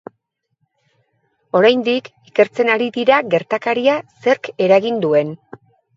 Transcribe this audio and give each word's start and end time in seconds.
Oraindik 1.59 2.09
ikertzen 2.31 2.71
ari 2.77 2.89
dira 2.97 3.19
gertakaria 3.35 3.99
zerk 4.25 4.51
eragin 4.69 4.99
duen. 5.05 5.37